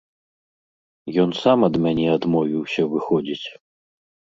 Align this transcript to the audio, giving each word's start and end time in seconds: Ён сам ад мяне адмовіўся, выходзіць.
Ён 1.25 1.29
сам 1.43 1.59
ад 1.69 1.75
мяне 1.85 2.07
адмовіўся, 2.17 2.81
выходзіць. 2.99 3.47